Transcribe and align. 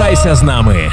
Залишайся 0.00 0.34
з 0.34 0.42
нами. 0.42 0.90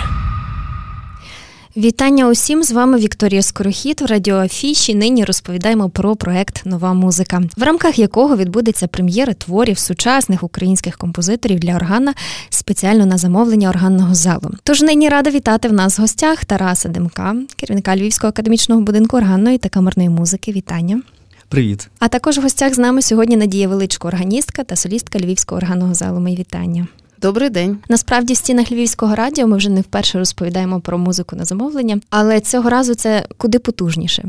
Вітання 1.78 2.28
усім 2.29 2.63
з 2.63 2.71
вами 2.71 2.97
Вікторія 2.99 3.41
Скорохід 3.41 4.01
в 4.01 4.05
радіоафіші. 4.05 4.96
Нині 4.96 5.26
розповідаємо 5.26 5.89
про 5.89 6.15
проект 6.15 6.65
Нова 6.65 6.94
музика, 6.94 7.43
в 7.57 7.63
рамках 7.63 7.99
якого 7.99 8.38
відбудеться 8.38 8.88
прем'єра 8.88 9.33
творів 9.33 9.79
сучасних 9.79 10.43
українських 10.43 10.97
композиторів 10.97 11.60
для 11.60 11.75
органа 11.75 12.13
спеціально 12.49 13.06
на 13.06 13.17
замовлення 13.17 13.70
органного 13.70 14.15
залу. 14.15 14.51
Тож 14.63 14.81
нині 14.81 15.10
рада 15.10 15.29
вітати 15.29 15.67
в 15.67 15.74
нас 15.74 15.97
в 15.97 16.02
гостях 16.02 16.45
Тараса 16.45 16.89
Демка, 16.89 17.35
керівника 17.55 17.95
Львівського 17.95 18.30
академічного 18.30 18.81
будинку 18.81 19.17
органної 19.17 19.58
та 19.58 19.70
камерної 19.70 20.09
музики. 20.09 20.52
Вітання. 20.52 21.02
Привіт. 21.49 21.89
А 21.99 22.08
також 22.08 22.38
в 22.38 22.41
гостях 22.41 22.73
з 22.73 22.77
нами 22.77 23.02
сьогодні 23.02 23.38
Надія 23.38 23.67
Величко, 23.67 24.08
органістка 24.08 24.63
та 24.63 24.75
солістка 24.75 25.19
Львівського 25.19 25.58
органного 25.58 25.94
залу. 25.94 26.19
Мої 26.19 26.35
вітання. 26.35 26.88
Добрий 27.21 27.49
день. 27.49 27.77
Насправді 27.89 28.34
в 28.34 28.38
стінах 28.38 28.71
Львівського 28.71 29.16
радіо 29.16 29.48
ми 29.48 29.58
вже 29.58 29.70
не 29.70 29.81
вперше 29.81 30.20
розповідаємо 30.20 30.80
про 30.80 30.98
музику 30.98 31.35
на 31.35 31.45
замовлення, 31.45 31.99
але 32.09 32.39
цього 32.39 32.70
разу 32.70 32.95
це 32.95 33.25
куди 33.38 33.59
потужніше. 33.59 34.23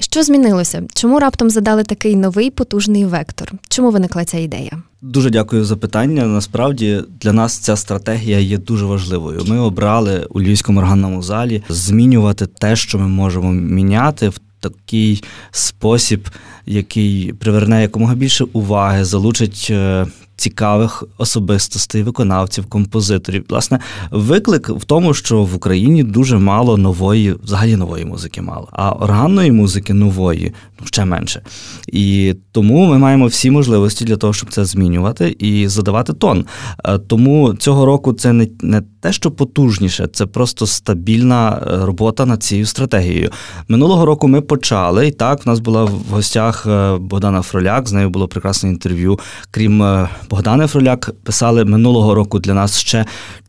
Що 0.00 0.22
змінилося? 0.22 0.82
Чому 0.94 1.18
раптом 1.18 1.50
задали 1.50 1.84
такий 1.84 2.16
новий 2.16 2.50
потужний 2.50 3.04
вектор? 3.04 3.52
Чому 3.68 3.90
виникла 3.90 4.24
ця 4.24 4.38
ідея? 4.38 4.82
Дуже 5.02 5.30
дякую 5.30 5.64
за 5.64 5.76
питання. 5.76 6.26
Насправді 6.26 7.00
для 7.20 7.32
нас 7.32 7.58
ця 7.58 7.76
стратегія 7.76 8.38
є 8.38 8.58
дуже 8.58 8.84
важливою. 8.84 9.44
Ми 9.46 9.58
обрали 9.58 10.26
у 10.30 10.40
Львівському 10.40 10.80
органному 10.80 11.22
залі 11.22 11.62
змінювати 11.68 12.46
те, 12.46 12.76
що 12.76 12.98
ми 12.98 13.08
можемо 13.08 13.52
міняти 13.52 14.28
в 14.28 14.40
такий 14.60 15.24
спосіб, 15.50 16.28
який 16.66 17.32
приверне 17.32 17.82
якомога 17.82 18.14
більше 18.14 18.44
уваги, 18.52 19.04
залучить 19.04 19.68
е, 19.70 20.06
цікавих 20.38 21.04
особистостей, 21.18 22.02
виконавців, 22.02 22.66
композиторів. 22.66 23.44
Власне, 23.48 23.78
виклик 24.10 24.68
в 24.68 24.84
тому, 24.84 25.14
що 25.14 25.42
в 25.42 25.54
Україні 25.54 26.02
дуже 26.02 26.38
мало 26.38 26.76
нової, 26.76 27.32
взагалі 27.32 27.76
нової 27.76 28.04
музики 28.04 28.42
мало, 28.42 28.68
а 28.72 28.92
органної 28.92 29.52
музики 29.52 29.94
нової 29.94 30.52
ну 30.80 30.86
ще 30.86 31.04
менше. 31.04 31.42
І 31.86 32.34
тому 32.52 32.86
ми 32.86 32.98
маємо 32.98 33.26
всі 33.26 33.50
можливості 33.50 34.04
для 34.04 34.16
того, 34.16 34.32
щоб 34.32 34.50
це 34.52 34.64
змінювати 34.64 35.36
і 35.38 35.68
задавати 35.68 36.12
тон. 36.12 36.44
Е, 36.84 36.98
тому 36.98 37.54
цього 37.54 37.86
року 37.86 38.12
це 38.12 38.32
не, 38.32 38.48
не 38.60 38.82
те, 39.00 39.12
що 39.12 39.30
потужніше, 39.30 40.08
це 40.12 40.26
просто 40.26 40.66
стабільна 40.66 41.62
е, 41.62 41.86
робота 41.86 42.26
над 42.26 42.42
цією 42.42 42.66
стратегією. 42.66 43.30
Минулого 43.68 44.06
року 44.06 44.28
ми 44.28 44.40
почали, 44.40 45.06
і 45.06 45.10
так 45.10 45.46
в 45.46 45.48
нас 45.48 45.60
була 45.60 45.84
в 45.84 46.02
гостях 46.10 46.66
е, 46.66 46.96
Богдана 46.96 47.42
Фроляк. 47.42 47.88
З 47.88 47.92
нею 47.92 48.10
було 48.10 48.28
прекрасне 48.28 48.68
інтерв'ю. 48.70 49.18
Крім 49.50 50.06
Богдана 50.30 50.66
Фроляк, 50.66 51.10
писали 51.24 51.64
минулого 51.64 52.14
року 52.14 52.38
для 52.38 52.54
нас 52.54 52.78
ще 52.78 53.06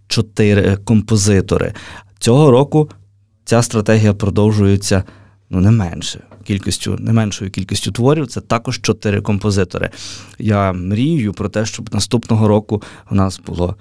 чотири 0.08 0.77
композитори. 0.77 1.73
Цього 2.19 2.52
року 2.52 2.89
ця 3.45 3.61
стратегія 3.61 4.13
продовжується 4.13 5.03
ну 5.50 5.59
не 5.61 5.72
менше 5.72 6.19
кількістю, 6.44 6.97
не 7.00 7.13
меншою 7.13 7.52
кількістю 7.52 7.91
творів. 7.91 8.27
Це 8.27 8.41
також 8.41 8.81
чотири 8.81 9.22
композитори. 9.22 9.89
Я 10.39 10.73
мрію 10.73 11.33
про 11.33 11.50
те, 11.50 11.66
щоб 11.66 11.94
наступного 11.94 12.47
року 12.47 12.83
у 13.11 13.16
нас 13.16 13.39
було 13.45 13.75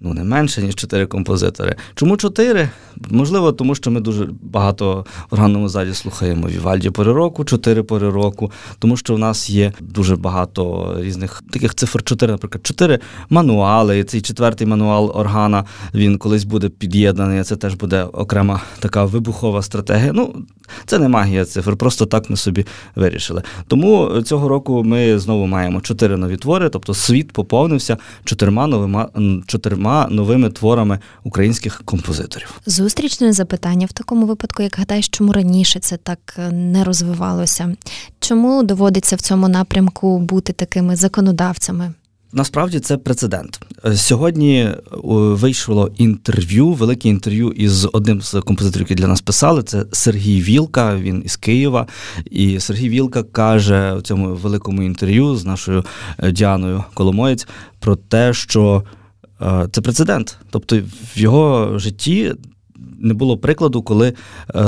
ну 0.00 0.14
не 0.14 0.24
менше, 0.24 0.62
ніж 0.62 0.74
чотири 0.74 1.06
композитори. 1.06 1.76
Чому 1.94 2.16
чотири? 2.16 2.68
Можливо, 3.10 3.52
тому 3.52 3.74
що 3.74 3.90
ми 3.90 4.00
дуже 4.00 4.28
багато 4.42 5.06
в 5.30 5.34
органному 5.34 5.68
залі 5.68 5.94
слухаємо 5.94 6.48
Вівальді 6.48 6.90
пори 6.90 7.12
року, 7.12 7.44
чотири 7.44 7.82
пори 7.82 8.10
року, 8.10 8.52
тому 8.78 8.96
що 8.96 9.14
в 9.14 9.18
нас 9.18 9.50
є 9.50 9.72
дуже 9.80 10.16
багато 10.16 10.94
різних 10.98 11.42
таких 11.50 11.74
цифр 11.74 12.02
чотири, 12.02 12.32
наприклад, 12.32 12.66
чотири 12.66 12.98
мануали. 13.30 13.98
І 13.98 14.04
цей 14.04 14.20
четвертий 14.20 14.66
мануал 14.66 15.12
органа 15.14 15.64
він 15.94 16.18
колись 16.18 16.44
буде 16.44 16.68
під'єднаний. 16.68 17.44
Це 17.44 17.56
теж 17.56 17.74
буде 17.74 18.02
окрема 18.02 18.60
така 18.80 19.04
вибухова 19.04 19.62
стратегія. 19.62 20.12
Ну, 20.12 20.34
це 20.86 20.98
не 20.98 21.08
магія 21.08 21.44
цифр, 21.44 21.76
просто 21.76 22.06
так 22.06 22.30
ми 22.30 22.36
собі 22.36 22.66
вирішили. 22.96 23.42
Тому 23.66 24.22
цього 24.22 24.48
року 24.48 24.84
ми 24.84 25.18
знову 25.18 25.46
маємо 25.46 25.80
чотири 25.80 26.16
нові 26.16 26.36
твори, 26.36 26.68
тобто 26.68 26.94
світ 26.94 27.32
поповнився 27.32 27.96
чотирма 28.24 28.66
новими 28.66 29.06
чотирма 29.46 30.08
новими 30.10 30.50
творами 30.50 30.98
українських 31.24 31.82
композиторів. 31.84 32.60
Зустрічне 32.66 33.32
запитання 33.32 33.86
в 33.86 33.92
такому 33.92 34.26
випадку, 34.26 34.62
як 34.62 34.76
гадаєш, 34.78 35.08
чому 35.08 35.32
раніше 35.32 35.80
це 35.80 35.96
так 35.96 36.18
е, 36.38 36.52
не 36.52 36.84
розвивалося? 36.84 37.76
Чому 38.20 38.62
доводиться 38.62 39.16
в 39.16 39.20
цьому 39.20 39.48
напрямку 39.48 40.18
бути 40.18 40.52
такими 40.52 40.96
законодавцями? 40.96 41.92
Насправді 42.32 42.80
це 42.80 42.96
прецедент. 42.96 43.60
Е, 43.84 43.96
сьогодні 43.96 44.60
е, 44.60 44.76
вийшло 44.92 45.90
інтерв'ю, 45.96 46.72
велике 46.72 47.08
інтерв'ю 47.08 47.50
із 47.50 47.88
одним 47.92 48.22
з 48.22 48.40
композиторів, 48.40 48.86
які 48.90 48.94
для 48.94 49.08
нас 49.08 49.20
писали. 49.20 49.62
Це 49.62 49.84
Сергій 49.92 50.40
Вілка. 50.42 50.96
Він 50.96 51.22
із 51.24 51.36
Києва. 51.36 51.86
І 52.30 52.60
Сергій 52.60 52.88
Вілка 52.88 53.22
каже 53.22 53.94
у 53.94 54.00
цьому 54.00 54.34
великому 54.34 54.82
інтерв'ю 54.82 55.36
з 55.36 55.44
нашою 55.44 55.84
Діаною 56.32 56.84
Коломоєць 56.94 57.46
про 57.80 57.96
те, 57.96 58.32
що 58.32 58.84
Е, 59.42 59.68
це 59.72 59.80
прецедент. 59.80 60.38
Тобто 60.50 60.80
в 61.14 61.18
його 61.18 61.78
житті 61.78 62.34
не 62.98 63.14
було 63.14 63.38
прикладу, 63.38 63.82
коли 63.82 64.08
е, 64.08 64.14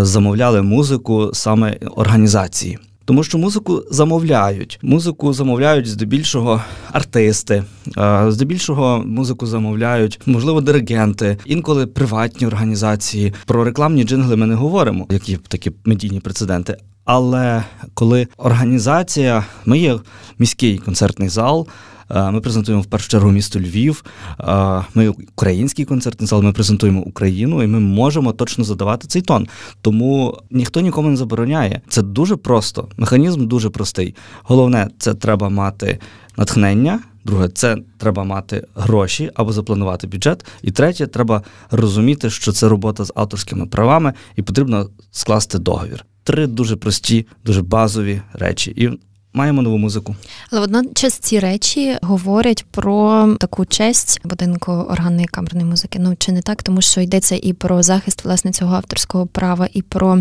замовляли 0.05 0.63
музику 0.63 1.31
саме 1.33 1.79
організації. 1.97 2.79
Тому 3.11 3.25
що 3.25 3.39
музику 3.39 3.83
замовляють. 3.91 4.79
Музику 4.83 5.33
замовляють 5.33 5.87
здебільшого 5.87 6.63
артисти, 6.93 7.65
е, 7.99 8.25
здебільшого 8.29 9.03
музику 9.07 9.47
замовляють, 9.47 10.21
можливо, 10.27 10.61
диригенти, 10.61 11.37
інколи 11.45 11.87
приватні 11.87 12.47
організації. 12.47 13.33
Про 13.47 13.65
рекламні 13.65 14.05
джингли 14.05 14.37
ми 14.37 14.47
не 14.47 14.55
говоримо, 14.55 15.07
які 15.11 15.37
такі 15.37 15.73
медійні 15.85 16.21
прецеденти. 16.21 16.77
Але 17.05 17.65
коли 17.95 18.29
організація, 18.37 19.45
ми 19.67 19.79
є 19.79 19.99
міський 20.39 20.79
концертний 20.79 21.29
зал. 21.29 21.67
Е, 22.11 22.31
ми 22.31 22.41
презентуємо 22.41 22.83
в 22.83 22.87
першу 22.87 23.09
чергу 23.09 23.31
місто 23.31 23.61
Львів. 23.61 24.05
Е, 24.41 24.83
ми 24.95 25.09
український 25.09 25.85
концертний 25.85 26.27
зал, 26.27 26.43
ми 26.43 26.53
презентуємо 26.53 27.01
Україну, 27.01 27.63
і 27.63 27.67
ми 27.67 27.81
можемо 27.81 28.33
точно 28.33 28.65
задавати 28.65 29.09
цей 29.09 29.23
тон. 29.23 29.49
Тому 29.83 30.39
ніхто 30.51 30.81
нікому 30.81 31.11
не 31.11 31.17
забороняє. 31.17 31.81
Це 31.89 32.03
дуже 32.03 32.37
просто. 32.37 32.89
Механізм 32.97 33.47
дуже 33.47 33.71
простий. 33.71 34.15
Головне, 34.43 34.89
це 34.99 35.15
треба 35.15 35.49
мати 35.49 35.99
натхнення. 36.37 37.01
Друге, 37.25 37.49
це 37.49 37.77
треба 37.99 38.25
мати 38.25 38.67
гроші 38.75 39.31
або 39.35 39.53
запланувати 39.53 40.07
бюджет. 40.07 40.47
І 40.63 40.71
третє, 40.71 41.07
треба 41.07 41.43
розуміти, 41.71 42.31
що 42.31 42.53
це 42.53 42.69
робота 42.69 43.05
з 43.05 43.13
авторськими 43.17 43.67
правами, 43.67 44.13
і 44.37 44.43
потрібно 44.43 44.89
скласти 45.11 45.59
договір. 45.59 46.05
Три 46.25 46.47
дуже 46.47 46.77
прості, 46.77 47.27
дуже 47.45 47.63
базові 47.63 48.23
речі. 48.33 48.71
І 48.77 49.01
Маємо 49.33 49.63
нову 49.63 49.79
музику, 49.79 50.17
але 50.51 50.61
водночас 50.61 51.19
ці 51.19 51.39
речі 51.39 51.97
говорять 52.03 52.67
про 52.71 53.29
таку 53.41 53.67
честь 53.67 54.21
будинку 54.25 54.73
органної 54.73 55.27
камерної 55.27 55.67
музики. 55.67 55.99
Ну 56.03 56.17
чи 56.19 56.33
не 56.33 56.43
так, 56.43 56.63
тому 56.63 56.83
що 56.83 57.01
йдеться 57.01 57.37
і 57.43 57.53
про 57.53 57.83
захист 57.83 58.25
власне 58.25 58.53
цього 58.53 58.77
авторського 58.77 59.27
права, 59.27 59.69
і 59.73 59.83
про 59.83 60.19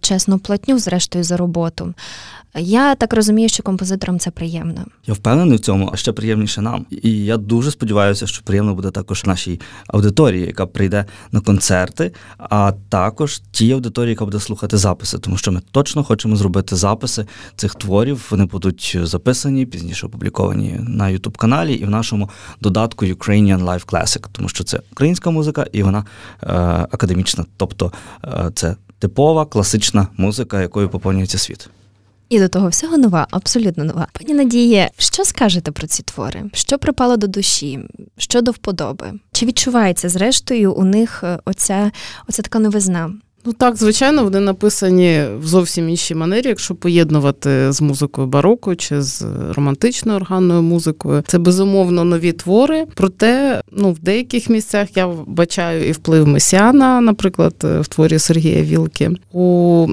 чесну 0.00 0.38
платню, 0.38 0.78
зрештою, 0.78 1.24
за 1.24 1.36
роботу. 1.36 1.94
Я 2.58 2.94
так 2.94 3.14
розумію, 3.14 3.48
що 3.48 3.62
композиторам 3.62 4.18
це 4.18 4.30
приємно. 4.30 4.84
Я 5.06 5.14
впевнений 5.14 5.56
в 5.56 5.60
цьому, 5.60 5.90
а 5.92 5.96
ще 5.96 6.12
приємніше 6.12 6.60
нам. 6.60 6.86
І 6.90 7.24
я 7.24 7.36
дуже 7.36 7.70
сподіваюся, 7.70 8.26
що 8.26 8.42
приємно 8.44 8.74
буде 8.74 8.90
також 8.90 9.24
нашій 9.24 9.60
аудиторії, 9.86 10.46
яка 10.46 10.66
прийде 10.66 11.04
на 11.32 11.40
концерти, 11.40 12.12
а 12.38 12.72
також 12.88 13.42
тій 13.50 13.72
аудиторії, 13.72 14.10
яка 14.10 14.24
буде 14.24 14.40
слухати 14.40 14.76
записи, 14.76 15.18
тому 15.18 15.36
що 15.36 15.52
ми 15.52 15.60
точно 15.70 16.04
хочемо 16.04 16.36
зробити 16.36 16.76
записи 16.76 17.26
цих 17.56 17.74
творів. 17.74 18.28
Вони 18.42 18.50
будуть 18.50 18.98
записані, 19.02 19.66
пізніше 19.66 20.06
опубліковані 20.06 20.80
на 20.80 21.04
youtube 21.04 21.36
каналі 21.36 21.74
і 21.74 21.84
в 21.84 21.90
нашому 21.90 22.30
додатку 22.60 23.06
Ukrainian 23.06 23.64
Live 23.64 23.86
Classic, 23.86 24.26
тому 24.32 24.48
що 24.48 24.64
це 24.64 24.80
українська 24.92 25.30
музика 25.30 25.66
і 25.72 25.82
вона 25.82 26.04
е, 26.42 26.46
академічна, 26.90 27.44
тобто 27.56 27.92
е, 28.24 28.50
це 28.54 28.76
типова 28.98 29.46
класична 29.46 30.08
музика, 30.16 30.60
якою 30.60 30.88
поповнюється 30.88 31.38
світ. 31.38 31.68
І 32.28 32.38
до 32.38 32.48
того 32.48 32.68
всього 32.68 32.98
нова, 32.98 33.26
абсолютно 33.30 33.84
нова. 33.84 34.06
Пані 34.12 34.34
Надіє, 34.34 34.90
що 34.96 35.24
скажете 35.24 35.70
про 35.70 35.86
ці 35.86 36.02
твори? 36.02 36.42
Що 36.52 36.78
припало 36.78 37.16
до 37.16 37.26
душі? 37.26 37.80
Що 38.18 38.42
до 38.42 38.50
вподоби? 38.50 39.12
Чи 39.32 39.46
відчувається 39.46 40.08
зрештою 40.08 40.72
у 40.72 40.84
них 40.84 41.20
е, 41.24 41.38
оця, 41.44 41.90
оця 42.28 42.42
така 42.42 42.58
новизна? 42.58 43.12
Ну 43.44 43.52
так, 43.52 43.76
звичайно, 43.76 44.24
вони 44.24 44.40
написані 44.40 45.24
в 45.38 45.46
зовсім 45.46 45.88
іншій 45.88 46.14
манері, 46.14 46.48
якщо 46.48 46.74
поєднувати 46.74 47.72
з 47.72 47.80
музикою 47.80 48.26
бароко 48.26 48.74
чи 48.74 49.02
з 49.02 49.22
романтичною 49.56 50.16
органною 50.16 50.62
музикою. 50.62 51.22
Це 51.26 51.38
безумовно 51.38 52.04
нові 52.04 52.32
твори. 52.32 52.86
Проте, 52.94 53.60
ну 53.72 53.92
в 53.92 53.98
деяких 53.98 54.48
місцях 54.48 54.96
я 54.96 55.08
бачаю 55.26 55.88
і 55.88 55.92
вплив 55.92 56.28
Месіана, 56.28 57.00
наприклад, 57.00 57.54
в 57.62 57.86
творі 57.86 58.18
Сергія 58.18 58.62
Вілки. 58.62 59.10
У 59.32 59.86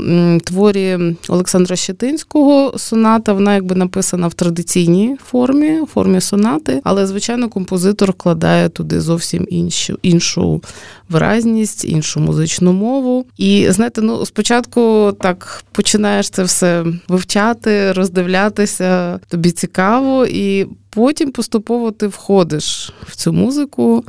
творі 0.43 0.97
Олександра 1.29 1.75
Щетинського 1.75 2.73
соната 2.77 3.33
вона 3.33 3.55
якби 3.55 3.75
написана 3.75 4.27
в 4.27 4.33
традиційній 4.33 5.17
формі, 5.25 5.79
формі 5.93 6.21
сонати, 6.21 6.81
але 6.83 7.07
звичайно 7.07 7.49
композитор 7.49 8.11
вкладає 8.11 8.69
туди 8.69 9.01
зовсім 9.01 9.47
іншу 9.49 9.97
іншу 10.01 10.61
виразність, 11.09 11.85
іншу 11.85 12.19
музичну 12.19 12.73
мову. 12.73 13.25
І 13.39 13.67
знаєте, 13.69 14.01
ну 14.01 14.25
спочатку 14.25 15.11
так 15.21 15.63
починаєш 15.71 16.29
це 16.29 16.43
все 16.43 16.85
вивчати, 17.07 17.91
роздивлятися, 17.91 19.19
тобі 19.27 19.51
цікаво, 19.51 20.25
і 20.25 20.67
потім 20.89 21.31
поступово 21.31 21.91
ти 21.91 22.07
входиш 22.07 22.93
в 23.07 23.15
цю 23.15 23.33
музику. 23.33 24.03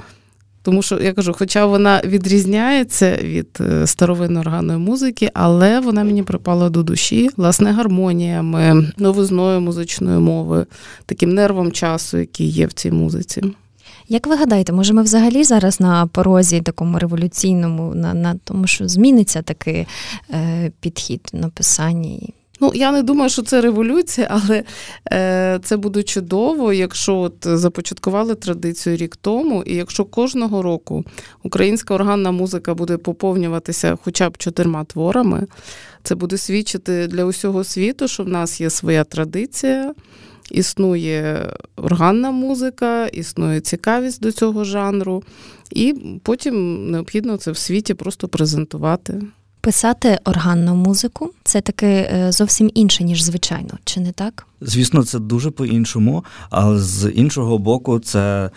Тому 0.62 0.82
що 0.82 1.00
я 1.00 1.12
кажу, 1.12 1.32
хоча 1.38 1.66
вона 1.66 2.02
відрізняється 2.04 3.16
від 3.22 3.48
е, 3.60 3.86
старовинної 3.86 4.40
органної 4.40 4.78
музики, 4.78 5.30
але 5.34 5.80
вона 5.80 6.04
мені 6.04 6.22
припала 6.22 6.70
до 6.70 6.82
душі 6.82 7.30
власне 7.36 7.72
гармоніями, 7.72 8.92
новизною 8.96 9.60
музичної 9.60 10.18
мови, 10.18 10.66
таким 11.06 11.34
нервом 11.34 11.72
часу, 11.72 12.18
який 12.18 12.48
є 12.48 12.66
в 12.66 12.72
цій 12.72 12.90
музиці. 12.90 13.42
Як 14.12 14.26
ви 14.26 14.36
гадаєте, 14.36 14.72
може 14.72 14.94
ми 14.94 15.02
взагалі 15.02 15.44
зараз 15.44 15.80
на 15.80 16.06
порозі 16.06 16.60
такому 16.60 16.98
революційному, 16.98 17.94
на 17.94 18.14
на 18.14 18.34
тому, 18.44 18.66
що 18.66 18.88
зміниться 18.88 19.42
такий 19.42 19.86
е, 20.30 20.72
підхід 20.80 21.30
написання? 21.32 22.18
Ну, 22.60 22.72
я 22.74 22.92
не 22.92 23.02
думаю, 23.02 23.30
що 23.30 23.42
це 23.42 23.60
революція, 23.60 24.26
але 24.30 24.64
е, 25.12 25.60
це 25.64 25.76
буде 25.76 26.02
чудово, 26.02 26.72
якщо 26.72 27.16
от 27.16 27.34
започаткували 27.42 28.34
традицію 28.34 28.96
рік 28.96 29.16
тому, 29.16 29.62
і 29.62 29.74
якщо 29.74 30.04
кожного 30.04 30.62
року 30.62 31.04
українська 31.42 31.94
органна 31.94 32.30
музика 32.30 32.74
буде 32.74 32.96
поповнюватися 32.96 33.98
хоча 34.04 34.30
б 34.30 34.38
чотирма 34.38 34.84
творами, 34.84 35.46
це 36.02 36.14
буде 36.14 36.36
свідчити 36.36 37.06
для 37.06 37.24
усього 37.24 37.64
світу, 37.64 38.08
що 38.08 38.22
в 38.22 38.28
нас 38.28 38.60
є 38.60 38.70
своя 38.70 39.04
традиція 39.04 39.94
існує 40.50 41.52
органна 41.76 42.30
музика, 42.30 43.06
існує 43.06 43.60
цікавість 43.60 44.22
до 44.22 44.32
цього 44.32 44.64
жанру, 44.64 45.22
і 45.70 45.94
потім 46.22 46.86
необхідно 46.90 47.36
це 47.36 47.50
в 47.50 47.56
світі 47.56 47.94
просто 47.94 48.28
презентувати. 48.28 49.22
Писати 49.60 50.18
органну 50.24 50.74
музику 50.74 51.30
це 51.44 51.60
таки 51.60 51.86
е, 51.86 52.32
зовсім 52.32 52.70
інше, 52.74 53.04
ніж 53.04 53.22
звичайно, 53.22 53.78
чи 53.84 54.00
не 54.00 54.12
так? 54.12 54.46
Звісно, 54.60 55.04
це 55.04 55.18
дуже 55.18 55.50
по-іншому, 55.50 56.24
але 56.50 56.78
з 56.78 57.10
іншого 57.10 57.58
боку, 57.58 57.98
це 57.98 58.50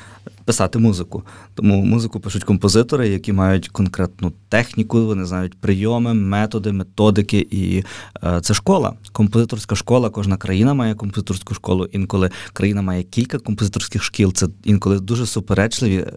писати 0.45 0.79
музику. 0.79 1.23
Тому 1.53 1.85
музику 1.85 2.19
пишуть 2.19 2.43
композитори, 2.43 3.09
які 3.09 3.33
мають 3.33 3.69
конкретну 3.69 4.33
техніку, 4.49 5.05
вони 5.05 5.25
знають 5.25 5.61
прийоми, 5.61 6.13
методи, 6.13 6.71
методики. 6.71 7.47
І 7.51 7.83
е, 8.23 8.41
це 8.41 8.53
школа, 8.53 8.93
композиторська 9.11 9.75
школа. 9.75 10.09
Кожна 10.09 10.37
країна 10.37 10.73
має 10.73 10.95
композиторську 10.95 11.53
школу. 11.53 11.89
Інколи 11.91 12.29
країна 12.53 12.81
має 12.81 13.03
кілька 13.03 13.39
композиторських 13.39 14.03
шкіл. 14.03 14.33
Це 14.33 14.47
інколи 14.63 14.99
дуже 14.99 15.25
суперечливі 15.25 15.97
е, 15.97 16.07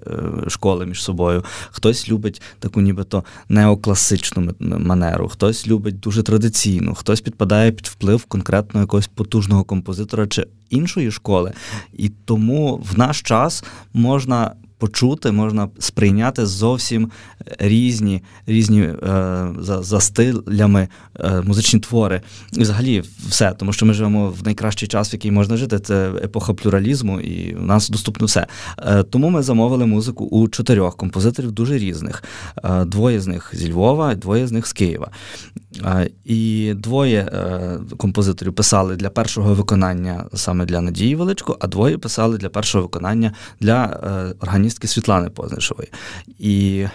школи 0.49 0.87
між 0.87 1.03
собою. 1.03 1.45
Хтось 1.71 2.09
любить 2.09 2.43
таку, 2.59 2.81
нібито 2.81 3.25
неокласичну 3.49 4.55
манеру, 4.61 5.29
хтось 5.29 5.69
любить 5.69 6.01
дуже 6.01 6.23
традиційну, 6.23 6.95
хтось 6.95 7.21
підпадає 7.21 7.73
під 7.73 7.87
вплив 7.87 8.25
конкретно 8.25 8.81
якогось 8.81 9.07
потужного 9.07 9.65
композитора 9.65 10.27
чи 10.27 10.47
іншої 10.71 11.11
школи. 11.11 11.53
І 11.93 12.09
тому 12.09 12.77
в 12.93 12.99
наш 12.99 13.23
час 13.23 13.65
можна 13.95 14.53
почути, 14.79 15.33
можна 15.33 15.69
сприйняти 15.79 16.47
зовсім 16.47 17.11
різні 17.59 18.23
різні 18.47 18.81
е, 18.83 18.95
за, 19.59 19.83
за 19.83 20.01
стилями 20.01 20.89
е, 21.21 21.41
музичні 21.41 21.81
твори. 21.81 22.21
І 22.53 22.61
взагалі 22.61 23.03
все, 23.29 23.53
тому 23.53 23.73
що 23.73 23.87
ми 23.87 23.95
живемо 23.95 24.31
в 24.31 24.45
найкращий 24.45 24.89
час, 24.89 25.13
в 25.13 25.15
який 25.15 25.31
можна 25.31 25.57
жити. 25.57 25.79
Це 25.79 26.09
епоха 26.09 26.55
плюралізму, 26.55 27.21
і 27.21 27.55
в 27.55 27.63
нас 27.63 27.89
доступно 27.89 28.27
все. 28.27 28.47
Е, 28.79 29.03
тому 29.03 29.31
ми 29.31 29.43
замовили 29.43 29.87
музику 29.87 30.25
у 30.25 30.49
чотирьох 30.49 30.97
композиторів 30.97 31.53
дуже 31.53 31.79
різних. 31.79 32.25
Е, 32.65 32.85
двоє 32.85 33.21
з 33.21 33.27
них 33.27 33.51
зі 33.53 33.73
Львова, 33.73 34.15
двоє 34.15 34.47
з 34.47 34.53
них 34.53 34.67
з 34.67 34.73
Києва. 34.73 35.11
Е, 35.85 36.11
і 36.25 36.73
двоє 36.77 37.21
е, 37.21 37.79
композиторів 37.97 38.55
писали 38.55 38.97
для 38.97 39.11
першого 39.11 39.55
виконання 39.55 40.25
саме 40.35 40.65
для 40.65 40.81
Надії 40.81 41.17
Величко, 41.17 41.57
а 41.61 41.67
двоє 41.67 41.99
писали 41.99 42.39
для 42.39 42.49
першого 42.49 42.85
виконання 42.85 43.33
для 43.61 43.85
організації 44.41 44.67
піаністки 44.67 44.89
Світлани 44.89 45.31
Познишової. 45.31 45.89
І 46.39 46.87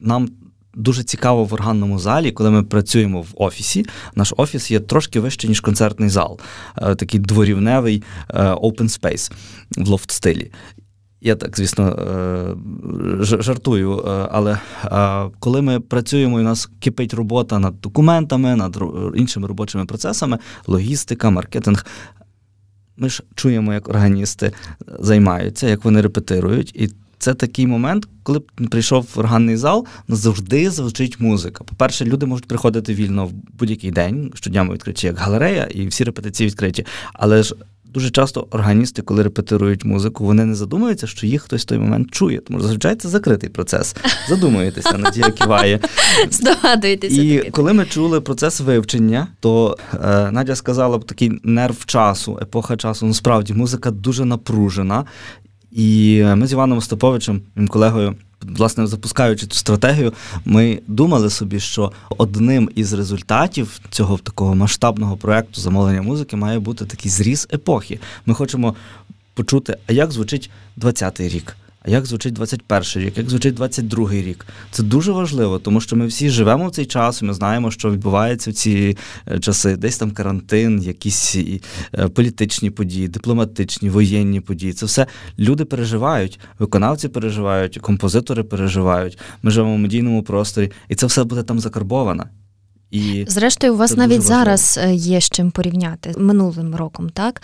нам 0.00 0.28
дуже 0.74 1.02
цікаво 1.02 1.44
в 1.44 1.54
органному 1.54 1.98
залі, 1.98 2.32
коли 2.32 2.50
ми 2.50 2.62
працюємо 2.62 3.22
в 3.22 3.28
офісі. 3.34 3.86
Наш 4.14 4.34
офіс 4.36 4.70
є 4.70 4.80
трошки 4.80 5.20
вище, 5.20 5.48
ніж 5.48 5.60
концертний 5.60 6.08
зал, 6.08 6.40
е, 6.76 6.94
такий 6.94 7.20
дворівневий 7.20 8.02
е, 8.30 8.42
open 8.42 9.00
space 9.00 9.32
в 9.76 9.88
лофт-стилі. 9.88 10.50
Я 11.26 11.36
так, 11.36 11.56
звісно, 11.56 11.88
е, 11.88 13.24
жартую, 13.24 13.96
але 14.32 14.58
коли 15.38 15.62
ми 15.62 15.80
працюємо, 15.80 16.38
і 16.38 16.42
у 16.42 16.44
нас 16.44 16.70
кипить 16.80 17.14
робота 17.14 17.58
над 17.58 17.80
документами, 17.80 18.56
над 18.56 18.78
іншими 19.14 19.48
робочими 19.48 19.84
процесами, 19.84 20.38
логістика, 20.66 21.30
маркетинг. 21.30 21.86
Ми 22.96 23.08
ж 23.08 23.22
чуємо, 23.34 23.74
як 23.74 23.88
органісти 23.88 24.52
займаються, 24.98 25.68
як 25.68 25.84
вони 25.84 26.00
репетирують, 26.00 26.72
і 26.76 26.90
це 27.18 27.34
такий 27.34 27.66
момент, 27.66 28.08
коли 28.22 28.40
прийшов 28.70 29.08
в 29.14 29.18
органний 29.18 29.56
зал, 29.56 29.86
завжди 30.08 30.70
звучить 30.70 31.20
музика. 31.20 31.64
По-перше, 31.64 32.04
люди 32.04 32.26
можуть 32.26 32.48
приходити 32.48 32.94
вільно 32.94 33.26
в 33.26 33.32
будь-який 33.32 33.90
день, 33.90 34.32
щодня 34.34 34.64
ми 34.64 34.74
відкриті 34.74 35.06
як 35.06 35.18
галерея, 35.18 35.64
і 35.64 35.86
всі 35.86 36.04
репетиції 36.04 36.48
відкриті. 36.48 36.86
Але 37.12 37.42
ж 37.42 37.54
дуже 37.94 38.10
часто 38.10 38.46
органісти, 38.50 39.02
коли 39.02 39.22
репетирують 39.22 39.84
музику, 39.84 40.24
вони 40.24 40.44
не 40.44 40.54
задумуються, 40.54 41.06
що 41.06 41.26
їх 41.26 41.42
хтось 41.42 41.62
в 41.62 41.64
той 41.64 41.78
момент 41.78 42.10
чує. 42.10 42.38
Тому 42.38 42.60
зазвичай 42.60 42.96
це 42.96 43.08
закритий 43.08 43.50
процес. 43.50 43.96
Задумуєтеся, 44.28 44.98
Надія 44.98 45.30
киває. 45.30 45.80
Здогадуєтеся. 46.30 47.22
І 47.22 47.38
таки. 47.38 47.50
коли 47.50 47.72
ми 47.72 47.84
чули 47.84 48.20
процес 48.20 48.60
вивчення, 48.60 49.28
то 49.40 49.78
е, 50.04 50.30
Надя 50.30 50.56
сказала 50.56 50.98
б 50.98 51.04
такий 51.04 51.40
нерв 51.42 51.84
часу, 51.86 52.38
епоха 52.42 52.76
часу. 52.76 53.06
Насправді 53.06 53.52
музика 53.52 53.90
дуже 53.90 54.24
напружена. 54.24 55.04
І 55.70 56.22
ми 56.36 56.46
з 56.46 56.52
Іваном 56.52 56.78
Остаповичем, 56.78 57.42
моїм 57.54 57.68
колегою, 57.68 58.14
власне, 58.48 58.86
запускаючи 58.86 59.46
цю 59.46 59.56
стратегію, 59.56 60.12
ми 60.44 60.80
думали 60.86 61.30
собі, 61.30 61.60
що 61.60 61.92
одним 62.08 62.70
із 62.74 62.92
результатів 62.92 63.80
цього 63.90 64.18
такого 64.18 64.54
масштабного 64.54 65.16
проекту 65.16 65.60
замовлення 65.60 66.02
музики 66.02 66.36
має 66.36 66.58
бути 66.58 66.84
такий 66.84 67.10
зріз 67.10 67.48
епохи. 67.52 68.00
Ми 68.26 68.34
хочемо 68.34 68.74
почути, 69.34 69.76
а 69.86 69.92
як 69.92 70.12
звучить 70.12 70.50
20-й 70.78 71.28
рік. 71.28 71.56
А 71.86 71.90
як 71.90 72.06
звучить 72.06 72.32
21 72.32 73.02
рік, 73.02 73.18
як 73.18 73.30
звучить 73.30 73.54
22 73.54 74.10
рік? 74.12 74.46
Це 74.70 74.82
дуже 74.82 75.12
важливо, 75.12 75.58
тому 75.58 75.80
що 75.80 75.96
ми 75.96 76.06
всі 76.06 76.30
живемо 76.30 76.68
в 76.68 76.70
цей 76.70 76.86
час, 76.86 77.22
ми 77.22 77.34
знаємо, 77.34 77.70
що 77.70 77.90
відбувається 77.90 78.50
в 78.50 78.54
ці 78.54 78.96
е, 79.28 79.38
часи. 79.38 79.76
Десь 79.76 79.98
там 79.98 80.10
карантин, 80.10 80.82
якісь 80.82 81.36
е, 81.36 82.08
політичні 82.08 82.70
події, 82.70 83.08
дипломатичні, 83.08 83.90
воєнні 83.90 84.40
події. 84.40 84.72
Це 84.72 84.86
все 84.86 85.06
люди 85.38 85.64
переживають, 85.64 86.40
виконавці 86.58 87.08
переживають, 87.08 87.78
композитори 87.78 88.42
переживають. 88.42 89.18
Ми 89.42 89.50
живемо 89.50 89.74
в 89.74 89.78
медійному 89.78 90.22
просторі, 90.22 90.72
і 90.88 90.94
це 90.94 91.06
все 91.06 91.24
буде 91.24 91.42
там 91.42 91.60
закарбовано. 91.60 92.24
І 92.94 93.24
Зрештою, 93.28 93.74
у 93.74 93.76
вас 93.76 93.96
навіть 93.96 94.22
зараз 94.22 94.80
е, 94.82 94.94
є 94.94 95.20
з 95.20 95.30
чим 95.30 95.50
порівняти 95.50 96.14
минулим 96.18 96.74
роком, 96.74 97.10
так? 97.10 97.42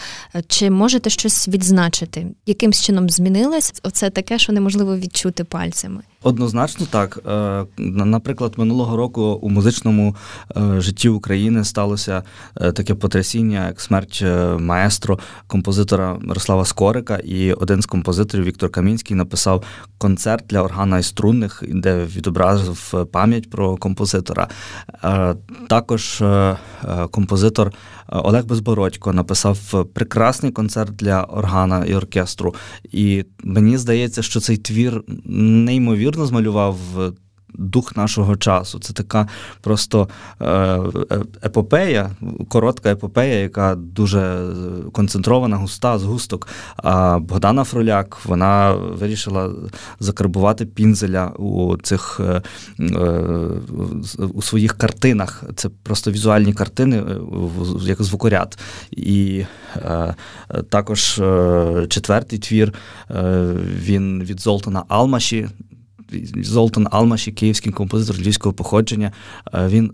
Чи 0.48 0.70
можете 0.70 1.10
щось 1.10 1.48
відзначити? 1.48 2.26
Яким 2.46 2.72
чином 2.72 3.10
змінилось? 3.10 3.80
Оце 3.82 4.10
таке, 4.10 4.38
що 4.38 4.52
неможливо 4.52 4.96
відчути 4.96 5.44
пальцями? 5.44 6.02
Однозначно 6.22 6.86
так. 6.90 7.18
Е, 7.28 7.64
наприклад, 7.78 8.54
минулого 8.56 8.96
року 8.96 9.22
у 9.22 9.50
музичному 9.50 10.16
е, 10.56 10.80
житті 10.80 11.08
України 11.08 11.64
сталося 11.64 12.22
е, 12.60 12.72
таке 12.72 12.94
потрясіння, 12.94 13.66
як 13.66 13.80
смерть 13.80 14.24
маестро, 14.58 15.18
композитора 15.46 16.16
Мирослава 16.20 16.64
Скорика, 16.64 17.16
і 17.16 17.52
один 17.52 17.82
з 17.82 17.86
композиторів 17.86 18.44
Віктор 18.44 18.70
Камінський 18.70 19.16
написав 19.16 19.64
концерт 19.98 20.44
для 20.48 20.62
органа 20.62 20.98
і 20.98 21.02
струнних, 21.02 21.62
де 21.68 22.04
відобразив 22.04 23.06
пам'ять 23.12 23.50
про 23.50 23.76
композитора. 23.76 24.48
Також 25.68 26.22
композитор 27.10 27.72
Олег 28.10 28.44
Безбородько 28.44 29.12
написав 29.12 29.86
прекрасний 29.94 30.52
концерт 30.52 30.96
для 30.96 31.24
органа 31.24 31.84
і 31.84 31.94
оркестру. 31.94 32.54
І 32.84 33.24
мені 33.44 33.78
здається, 33.78 34.22
що 34.22 34.40
цей 34.40 34.56
твір 34.56 35.04
неймовірно 35.24 36.26
змалював 36.26 36.76
дух 37.54 37.96
нашого 37.96 38.36
часу. 38.36 38.78
Це 38.78 38.92
така 38.92 39.28
просто 39.60 40.08
е, 40.40 40.46
е, 40.46 40.80
епопея, 41.44 42.10
коротка 42.48 42.90
епопея, 42.90 43.40
яка 43.40 43.74
дуже 43.74 44.46
концентрована, 44.92 45.56
густа, 45.56 45.98
згусток. 45.98 46.48
А 46.76 47.18
Богдана 47.18 47.64
Фроляк 47.64 48.18
вона 48.24 48.72
вирішила 48.72 49.50
закарбувати 50.00 50.66
пінзеля 50.66 51.26
у 51.26 51.76
цих 51.76 52.20
у 54.34 54.42
своїх 54.42 54.78
картинах. 54.78 55.44
Це 55.54 55.68
просто 55.68 56.10
візуальні 56.10 56.52
картини, 56.52 57.04
як 57.82 58.02
звукоряд. 58.02 58.58
І 58.90 59.44
також 60.68 61.22
четвертий 61.88 62.38
твір 62.38 62.72
він 63.86 64.24
від 64.24 64.40
Золтана 64.40 64.84
Алмаші. 64.88 65.48
Золтан 66.42 66.88
Алмаші, 66.90 67.32
київський 67.32 67.72
композитор 67.72 68.16
львівського 68.16 68.52
походження, 68.52 69.12
е, 69.54 69.68
він 69.68 69.92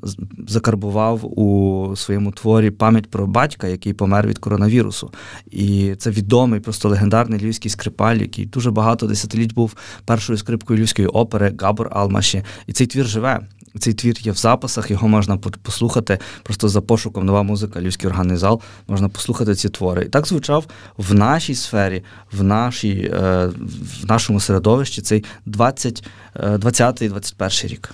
закарбував 0.48 1.38
у 1.38 1.96
своєму 1.96 2.32
творі 2.32 2.70
пам'ять 2.70 3.10
про 3.10 3.26
батька, 3.26 3.66
який 3.66 3.92
помер 3.92 4.26
від 4.26 4.38
коронавірусу. 4.38 5.10
І 5.50 5.94
це 5.98 6.10
відомий, 6.10 6.60
просто 6.60 6.88
легендарний 6.88 7.40
львівський 7.40 7.70
скрипаль, 7.70 8.16
який 8.16 8.46
дуже 8.46 8.70
багато 8.70 9.06
десятиліть 9.06 9.54
був 9.54 9.76
першою 10.04 10.38
скрипкою 10.38 10.78
львівської 10.78 11.08
опери 11.08 11.54
Габор 11.58 11.88
Алмаші. 11.92 12.42
І 12.66 12.72
цей 12.72 12.86
твір 12.86 13.06
живе. 13.06 13.46
Цей 13.78 13.94
твір 13.94 14.16
є 14.20 14.32
в 14.32 14.36
записах, 14.36 14.90
його 14.90 15.08
можна 15.08 15.36
послухати 15.36 16.18
просто 16.42 16.68
за 16.68 16.80
пошуком 16.80 17.26
нова 17.26 17.42
музика, 17.42 17.80
Львівський 17.80 18.10
органний 18.10 18.36
зал, 18.36 18.60
можна 18.88 19.08
послухати 19.08 19.54
ці 19.54 19.68
твори. 19.68 20.02
І 20.02 20.08
так 20.08 20.26
звучав 20.26 20.66
в 20.96 21.14
нашій 21.14 21.54
сфері, 21.54 22.02
в 22.32 22.42
нашій, 22.42 23.10
е, 23.14 23.50
в 24.02 24.06
нашому 24.06 24.40
середовищі 24.40 25.02
цей 25.02 25.24
20, 25.46 26.04
20-21 26.34 27.64
е, 27.64 27.68
рік. 27.68 27.90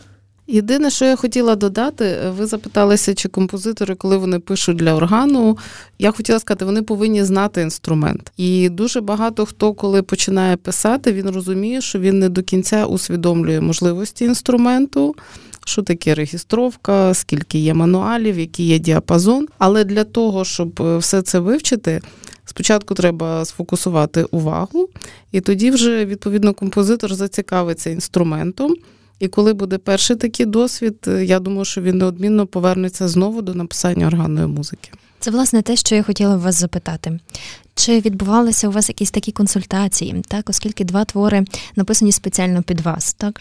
Єдине, 0.47 0.91
що 0.91 1.05
я 1.05 1.17
хотіла 1.17 1.57
додати, 1.57 2.19
ви 2.39 2.47
запиталися, 2.47 3.15
чи 3.15 3.29
композитори, 3.29 3.95
коли 3.95 4.17
вони 4.17 4.39
пишуть 4.39 4.77
для 4.77 4.95
органу, 4.95 5.59
я 5.99 6.12
хотіла 6.12 6.39
сказати, 6.39 6.65
вони 6.65 6.83
повинні 6.83 7.25
знати 7.25 7.62
інструмент. 7.62 8.33
І 8.37 8.69
дуже 8.69 9.01
багато 9.01 9.47
хто, 9.47 9.75
коли 9.75 10.03
починає 10.03 10.57
писати, 10.57 11.12
він 11.12 11.31
розуміє, 11.31 11.81
що 11.81 11.99
він 11.99 12.19
не 12.19 12.29
до 12.29 12.43
кінця 12.43 12.87
усвідомлює 12.87 13.61
можливості 13.61 14.25
інструменту 14.25 15.15
що 15.66 15.83
таке 15.83 16.14
регістровка, 16.14 17.14
скільки 17.14 17.59
є 17.59 17.75
мануалів, 17.75 18.38
який 18.38 18.66
є 18.66 18.78
діапазон. 18.78 19.49
Але 19.59 19.85
для 19.85 20.04
того, 20.04 20.45
щоб 20.45 20.83
е, 20.83 20.97
все 20.97 21.23
це 21.23 21.38
вивчити, 21.38 22.00
спочатку 22.45 22.95
треба 22.95 23.45
сфокусувати 23.45 24.25
увагу, 24.25 24.88
і 25.33 25.40
тоді 25.40 25.71
вже 25.71 26.04
відповідно 26.04 26.54
композитор 26.54 27.14
зацікавиться 27.14 27.90
інструментом. 27.90 28.75
І 29.19 29.28
коли 29.28 29.52
буде 29.52 29.78
перший 29.78 30.16
такий 30.16 30.47
досвід, 30.47 30.97
е, 31.09 31.25
я 31.25 31.38
думаю, 31.38 31.64
що 31.64 31.81
він 31.81 31.99
неодмінно 31.99 32.47
повернеться 32.47 33.09
знову 33.09 33.42
до 33.42 33.54
написання 33.54 34.07
органної 34.07 34.47
музики. 34.47 34.90
Це 35.21 35.31
власне 35.31 35.62
те, 35.62 35.76
що 35.76 35.95
я 35.95 36.02
хотіла 36.02 36.37
вас 36.37 36.54
запитати. 36.54 37.19
Чи 37.75 38.00
відбувалися 38.00 38.69
у 38.69 38.71
вас 38.71 38.88
якісь 38.88 39.11
такі 39.11 39.33
консультації, 39.33 40.23
так, 40.29 40.50
оскільки 40.50 40.85
два 40.85 41.05
твори 41.05 41.45
написані 41.76 42.12
спеціально 42.12 42.62
під 42.62 42.81
вас, 42.81 43.14
так? 43.14 43.41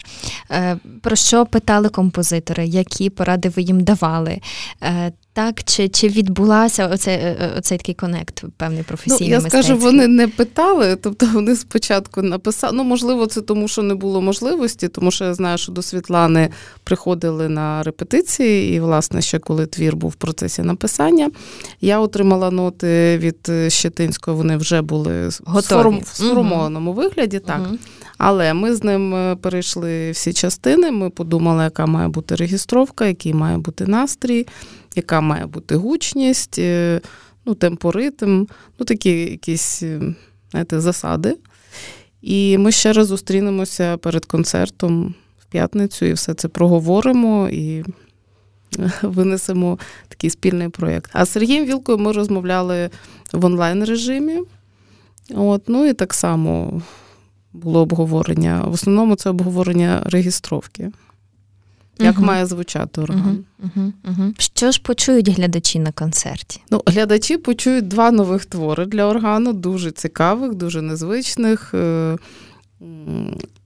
Е, 0.50 0.78
про 1.02 1.16
що 1.16 1.46
питали 1.46 1.88
композитори, 1.88 2.66
які 2.66 3.10
поради 3.10 3.48
ви 3.48 3.62
їм 3.62 3.80
давали? 3.80 4.40
Е, 4.82 5.12
так, 5.34 5.64
чи 5.64 5.88
чи 5.88 6.08
відбулася 6.08 6.88
оцей, 6.88 7.14
е, 7.14 7.52
оцей 7.58 7.78
такий 7.78 7.94
конект, 7.94 8.44
певний 8.56 8.82
професійний 8.82 9.28
Ну, 9.28 9.34
Я 9.34 9.40
скажу, 9.40 9.76
вони 9.76 10.08
не 10.08 10.28
питали, 10.28 10.96
тобто 10.96 11.26
вони 11.26 11.56
спочатку 11.56 12.22
написали. 12.22 12.76
Ну, 12.76 12.84
можливо, 12.84 13.26
це 13.26 13.40
тому, 13.40 13.68
що 13.68 13.82
не 13.82 13.94
було 13.94 14.20
можливості, 14.20 14.88
тому 14.88 15.10
що 15.10 15.24
я 15.24 15.34
знаю, 15.34 15.58
що 15.58 15.72
до 15.72 15.82
Світлани 15.82 16.48
приходили 16.84 17.48
на 17.48 17.82
репетиції, 17.82 18.76
і, 18.76 18.80
власне, 18.80 19.22
ще 19.22 19.38
коли 19.38 19.66
твір 19.66 19.96
був 19.96 20.10
в 20.10 20.14
процесі 20.14 20.62
написання, 20.62 21.30
я 21.80 22.00
отримала 22.00 22.50
ноти 22.50 23.18
від 23.18 23.72
Щетинського, 23.72 24.31
вони 24.34 24.56
вже 24.56 24.82
були 24.82 25.30
Готові. 25.44 26.02
в 26.02 26.06
сформованому 26.06 26.90
угу. 26.90 27.00
вигляді. 27.00 27.38
так. 27.38 27.60
Угу. 27.68 27.78
Але 28.18 28.54
ми 28.54 28.74
з 28.74 28.84
ним 28.84 29.14
е, 29.14 29.36
перейшли 29.36 30.10
всі 30.10 30.32
частини. 30.32 30.90
Ми 30.90 31.10
подумали, 31.10 31.64
яка 31.64 31.86
має 31.86 32.08
бути 32.08 32.34
регістровка, 32.34 33.06
який 33.06 33.34
має 33.34 33.58
бути 33.58 33.86
настрій 33.86 34.46
яка 34.96 35.20
має 35.20 35.46
бути 35.46 35.76
гучність, 35.76 36.58
е, 36.58 37.00
ну, 37.44 37.54
темпоритм, 37.54 38.46
ну 38.78 38.86
такі 38.86 39.10
якісь 39.10 39.82
е, 39.82 40.14
знаєте, 40.50 40.80
засади. 40.80 41.36
І 42.22 42.58
ми 42.58 42.72
ще 42.72 42.92
раз 42.92 43.06
зустрінемося 43.06 43.96
перед 43.96 44.24
концертом 44.24 45.14
в 45.38 45.44
п'ятницю 45.44 46.06
і 46.06 46.12
все 46.12 46.34
це 46.34 46.48
проговоримо 46.48 47.48
і 47.48 47.84
винесемо 49.02 49.78
такий 50.08 50.30
спільний 50.30 50.68
проєкт. 50.68 51.10
А 51.14 51.24
з 51.24 51.30
Сергієм 51.30 51.64
Вілкою 51.64 51.98
ми 51.98 52.12
розмовляли 52.12 52.90
в 53.32 53.44
онлайн 53.44 53.84
режимі. 53.84 54.40
От, 55.34 55.62
Ну 55.68 55.86
і 55.86 55.92
так 55.92 56.14
само 56.14 56.82
було 57.52 57.80
обговорення. 57.80 58.64
В 58.66 58.72
основному 58.72 59.14
це 59.14 59.30
обговорення 59.30 60.02
регістровки 60.04 60.90
як 61.98 62.16
угу. 62.16 62.26
має 62.26 62.46
звучати 62.46 63.00
орган. 63.00 63.44
Угу, 63.58 63.92
угу, 64.08 64.32
Що 64.38 64.70
ж 64.70 64.82
почують 64.82 65.28
глядачі 65.28 65.78
на 65.78 65.92
концерті? 65.92 66.60
Ну, 66.70 66.82
глядачі 66.86 67.38
почують 67.38 67.88
два 67.88 68.10
нових 68.10 68.44
твори 68.44 68.86
для 68.86 69.04
органу, 69.04 69.52
дуже 69.52 69.90
цікавих, 69.90 70.54
дуже 70.54 70.82
незвичних. 70.82 71.74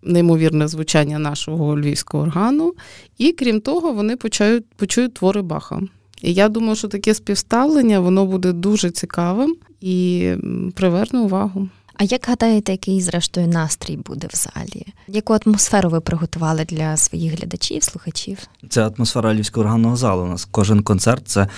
Неймовірне 0.06 0.68
звучання 0.68 1.18
нашого 1.18 1.78
львівського 1.80 2.22
органу. 2.22 2.74
І 3.18 3.32
крім 3.32 3.60
того, 3.60 3.92
вони 3.92 4.16
почують, 4.16 4.64
почують 4.76 5.14
твори 5.14 5.42
Баха. 5.42 5.80
І 6.22 6.34
я 6.34 6.48
думаю, 6.48 6.76
що 6.76 6.88
таке 6.88 7.14
співставлення 7.14 8.00
воно 8.00 8.26
буде 8.26 8.52
дуже 8.52 8.90
цікавим 8.90 9.56
і 9.80 10.30
приверне 10.74 11.20
увагу. 11.20 11.68
А 11.98 12.04
як 12.04 12.26
гадаєте, 12.28 12.72
який 12.72 13.00
зрештою 13.00 13.48
настрій 13.48 13.96
буде 13.96 14.28
в 14.32 14.36
залі? 14.36 14.86
Яку 15.08 15.38
атмосферу 15.44 15.88
ви 15.88 16.00
приготували 16.00 16.64
для 16.64 16.96
своїх 16.96 17.38
глядачів, 17.38 17.82
слухачів? 17.82 18.38
Це 18.68 18.86
атмосфера 18.86 19.34
Львівського 19.34 19.64
органного 19.66 19.96
залу. 19.96 20.22
У 20.22 20.26
нас 20.26 20.48
кожен 20.50 20.82
концерт 20.82 21.28
це 21.28 21.40
е, 21.40 21.48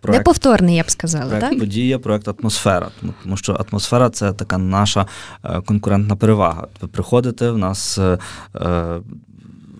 проект, 0.00 0.18
неповторний, 0.18 0.76
я 0.76 0.82
б 0.82 0.90
сказала. 0.90 1.26
Проект 1.26 1.50
так? 1.50 1.58
подія, 1.58 1.98
проект 1.98 2.28
атмосфера. 2.28 2.90
Тому 3.22 3.36
що 3.36 3.66
атмосфера 3.70 4.10
це 4.10 4.32
така 4.32 4.58
наша 4.58 5.06
е, 5.44 5.60
конкурентна 5.60 6.16
перевага. 6.16 6.66
Ви 6.80 6.88
приходите 6.88 7.50
в 7.50 7.58
нас 7.58 7.98
е, 7.98 8.18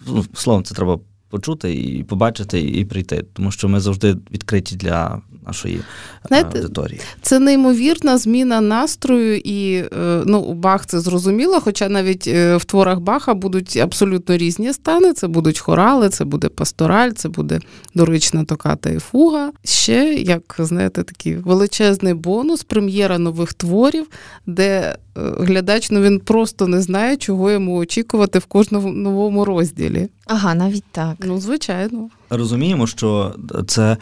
ну, 0.06 0.24
словом, 0.34 0.64
це 0.64 0.74
треба 0.74 0.98
почути 1.30 1.74
і 1.74 2.04
побачити, 2.04 2.60
і 2.60 2.84
прийти, 2.84 3.24
тому 3.32 3.50
що 3.50 3.68
ми 3.68 3.80
завжди 3.80 4.16
відкриті 4.32 4.76
для 4.76 5.20
нашої 5.46 5.76
е, 5.76 5.82
Знаєте, 6.28 6.58
аудиторії. 6.58 7.00
Це 7.22 7.38
неймовірна 7.38 8.18
зміна 8.18 8.60
настрою, 8.60 9.36
і 9.36 9.74
е, 9.74 10.22
ну, 10.26 10.52
Бах 10.54 10.86
це 10.86 11.00
зрозуміло, 11.00 11.60
хоча 11.60 11.88
навіть 11.88 12.26
е, 12.26 12.56
в 12.56 12.64
творах 12.64 13.00
Баха 13.00 13.34
будуть 13.34 13.76
абсолютно 13.76 14.36
різні 14.36 14.72
стани. 14.72 15.12
Це 15.12 15.28
будуть 15.28 15.58
хорали, 15.58 16.08
це 16.08 16.24
буде 16.24 16.48
пастораль, 16.48 17.10
це 17.10 17.28
буде 17.28 17.60
дорична 17.94 18.44
токата 18.44 18.90
і 18.90 18.98
фуга. 18.98 19.52
Ще, 19.64 20.14
як 20.14 20.56
знаєте, 20.58 21.02
такий 21.02 21.36
величезний 21.36 22.14
бонус, 22.14 22.62
прем'єра 22.62 23.18
нових 23.18 23.52
творів, 23.52 24.06
де 24.46 24.96
глядач 25.14 25.90
ну, 25.90 26.00
він 26.00 26.20
просто 26.20 26.66
не 26.66 26.82
знає, 26.82 27.16
чого 27.16 27.50
йому 27.50 27.76
очікувати 27.76 28.38
в 28.38 28.44
кожному 28.44 28.92
новому 28.92 29.44
розділі. 29.44 30.08
Ага, 30.26 30.54
навіть 30.54 30.84
так. 30.92 31.19
Ну, 31.24 31.40
звичайно. 31.40 32.08
Розуміємо, 32.30 32.86
що 32.86 33.34
це 33.66 33.96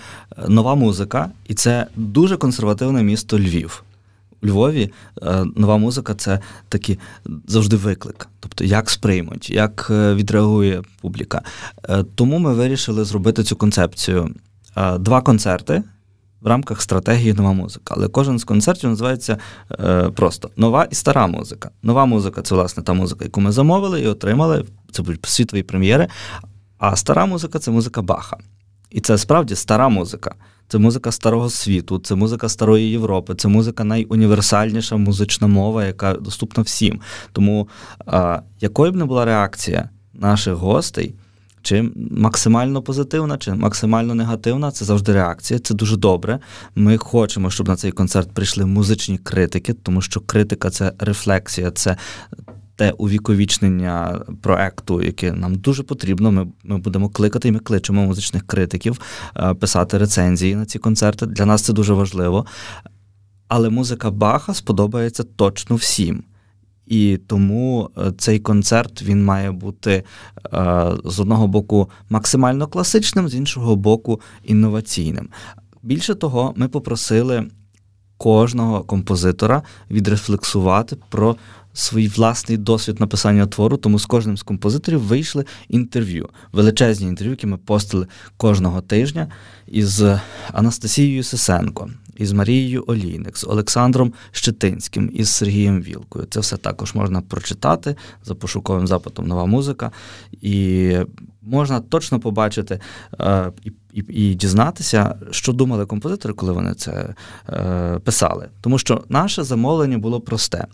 нова 0.48 0.74
музика, 0.74 1.30
і 1.48 1.54
це 1.54 1.86
дуже 1.96 2.36
консервативне 2.36 3.02
місто 3.02 3.38
Львів. 3.38 3.84
У 4.42 4.46
Львові 4.46 4.92
е, 5.22 5.44
нова 5.56 5.76
музика 5.76 6.14
це 6.14 6.40
такий 6.68 6.98
завжди 7.46 7.76
виклик. 7.76 8.28
Тобто, 8.40 8.64
як 8.64 8.90
сприймуть, 8.90 9.50
як 9.50 9.88
е, 9.90 10.14
відреагує 10.14 10.82
публіка. 11.00 11.42
Е, 11.88 12.04
тому 12.14 12.38
ми 12.38 12.54
вирішили 12.54 13.04
зробити 13.04 13.42
цю 13.42 13.56
концепцію. 13.56 14.34
Два 14.98 15.20
концерти 15.20 15.82
в 16.40 16.46
рамках 16.46 16.82
стратегії 16.82 17.32
нова 17.32 17.52
музика. 17.52 17.94
Але 17.96 18.08
кожен 18.08 18.38
з 18.38 18.44
концертів 18.44 18.90
називається 18.90 19.38
е, 19.80 20.10
просто 20.10 20.50
нова 20.56 20.86
і 20.90 20.94
стара 20.94 21.26
музика. 21.26 21.70
Нова 21.82 22.06
музика 22.06 22.42
це 22.42 22.54
власне 22.54 22.82
та 22.82 22.92
музика, 22.92 23.24
яку 23.24 23.40
ми 23.40 23.52
замовили 23.52 24.00
і 24.00 24.06
отримали. 24.06 24.64
Це 24.92 25.02
будуть 25.02 25.26
світові 25.26 25.62
прем'єри. 25.62 26.08
А 26.78 26.96
стара 26.96 27.26
музика 27.26 27.58
це 27.58 27.70
музика 27.70 28.02
Баха. 28.02 28.36
І 28.90 29.00
це 29.00 29.18
справді 29.18 29.54
стара 29.54 29.88
музика. 29.88 30.34
Це 30.68 30.78
музика 30.78 31.12
старого 31.12 31.50
світу, 31.50 31.98
це 31.98 32.14
музика 32.14 32.48
старої 32.48 32.90
Європи, 32.90 33.34
це 33.34 33.48
музика 33.48 33.84
найуніверсальніша 33.84 34.96
музична 34.96 35.46
мова, 35.46 35.84
яка 35.84 36.14
доступна 36.14 36.62
всім. 36.62 37.00
Тому 37.32 37.68
а, 38.06 38.40
якою 38.60 38.92
б 38.92 38.96
не 38.96 39.04
була 39.04 39.24
реакція 39.24 39.90
наших 40.14 40.54
гостей, 40.54 41.14
чи 41.62 41.90
максимально 42.10 42.82
позитивна, 42.82 43.38
чи 43.38 43.54
максимально 43.54 44.14
негативна, 44.14 44.70
це 44.70 44.84
завжди 44.84 45.12
реакція. 45.12 45.60
Це 45.60 45.74
дуже 45.74 45.96
добре. 45.96 46.38
Ми 46.74 46.98
хочемо, 46.98 47.50
щоб 47.50 47.68
на 47.68 47.76
цей 47.76 47.92
концерт 47.92 48.30
прийшли 48.30 48.66
музичні 48.66 49.18
критики, 49.18 49.72
тому 49.72 50.02
що 50.02 50.20
критика 50.20 50.70
це 50.70 50.92
рефлексія, 50.98 51.70
це 51.70 51.96
те 52.78 52.90
увіковічнення 52.90 54.20
проекту, 54.42 55.02
яке 55.02 55.32
нам 55.32 55.54
дуже 55.54 55.82
потрібно. 55.82 56.32
Ми 56.32 56.46
ми 56.64 56.78
будемо 56.78 57.08
кликати, 57.08 57.48
і 57.48 57.52
ми 57.52 57.58
кличемо 57.58 58.04
музичних 58.04 58.46
критиків 58.46 59.00
е, 59.36 59.54
писати 59.54 59.98
рецензії 59.98 60.56
на 60.56 60.66
ці 60.66 60.78
концерти. 60.78 61.26
Для 61.26 61.46
нас 61.46 61.62
це 61.62 61.72
дуже 61.72 61.92
важливо. 61.92 62.46
Але 63.48 63.70
музика 63.70 64.10
Баха 64.10 64.54
сподобається 64.54 65.24
точно 65.36 65.76
всім. 65.76 66.24
І 66.86 67.18
тому 67.26 67.90
е, 67.98 68.12
цей 68.18 68.38
концерт 68.38 69.02
він 69.02 69.24
має 69.24 69.50
бути 69.50 70.04
е, 70.54 70.92
з 71.04 71.20
одного 71.20 71.48
боку 71.48 71.90
максимально 72.10 72.66
класичним, 72.66 73.28
з 73.28 73.34
іншого 73.34 73.76
боку, 73.76 74.20
інноваційним. 74.44 75.28
Більше 75.82 76.14
того, 76.14 76.52
ми 76.56 76.68
попросили 76.68 77.50
кожного 78.18 78.82
композитора 78.82 79.62
відрефлексувати 79.90 80.96
про 81.08 81.36
свій 81.72 82.08
власний 82.08 82.58
досвід 82.58 83.00
написання 83.00 83.46
твору, 83.46 83.76
тому 83.76 83.98
з 83.98 84.06
кожним 84.06 84.36
з 84.36 84.42
композиторів 84.42 85.00
вийшли 85.00 85.44
інтерв'ю, 85.68 86.28
величезні 86.52 87.06
інтерв'ю, 87.06 87.30
які 87.30 87.46
ми 87.46 87.56
постили 87.56 88.06
кожного 88.36 88.80
тижня 88.80 89.28
із 89.66 90.04
Анастасією 90.52 91.22
Сисенко, 91.22 91.90
із 92.16 92.32
Марією 92.32 92.84
Олійник, 92.86 93.36
з 93.36 93.44
Олександром 93.44 94.12
Щетинським, 94.30 95.10
із 95.14 95.28
Сергієм 95.30 95.82
Вілкою. 95.82 96.26
Це 96.30 96.40
все 96.40 96.56
також 96.56 96.94
можна 96.94 97.20
прочитати 97.20 97.96
за 98.24 98.34
пошуковим 98.34 98.86
запитом 98.86 99.26
нова 99.26 99.46
музика, 99.46 99.90
і 100.42 100.96
можна 101.42 101.80
точно 101.80 102.20
побачити 102.20 102.80
е, 103.20 103.52
і, 103.64 103.72
і, 103.92 104.04
і 104.08 104.34
дізнатися, 104.34 105.14
що 105.30 105.52
думали 105.52 105.86
композитори, 105.86 106.34
коли 106.34 106.52
вони 106.52 106.74
це 106.74 107.14
е, 107.48 107.98
писали. 108.04 108.48
Тому 108.60 108.78
що 108.78 109.04
наше 109.08 109.42
замовлення 109.42 109.98
було 109.98 110.20
просте. 110.20 110.66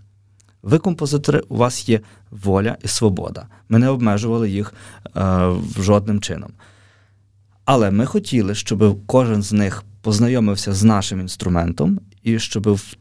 Ви, 0.64 0.78
композитори, 0.78 1.42
у 1.49 1.56
вас 1.56 1.88
є 1.88 2.00
воля 2.30 2.76
і 2.83 2.88
свобода. 2.88 3.47
Ми 3.68 3.78
не 3.78 3.88
обмежували 3.88 4.50
їх 4.50 4.75
е, 5.16 5.50
жодним 5.80 6.21
чином. 6.21 6.50
Але 7.64 7.90
ми 7.90 8.06
хотіли, 8.06 8.54
щоб 8.54 9.06
кожен 9.06 9.42
з 9.42 9.52
них 9.52 9.85
познайомився 10.00 10.73
з 10.73 10.85
нашим 10.85 11.21
інструментом, 11.21 12.00
і 12.23 12.38
щоб 12.38 12.68
в 12.68 12.97